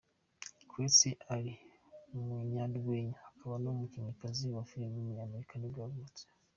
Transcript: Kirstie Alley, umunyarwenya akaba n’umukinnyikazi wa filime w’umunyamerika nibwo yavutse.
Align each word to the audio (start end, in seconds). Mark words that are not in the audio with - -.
Kirstie 0.69 1.17
Alley, 1.33 1.57
umunyarwenya 2.15 3.17
akaba 3.29 3.55
n’umukinnyikazi 3.63 4.45
wa 4.55 4.63
filime 4.69 4.95
w’umunyamerika 4.97 5.53
nibwo 5.57 5.79
yavutse. 5.85 6.23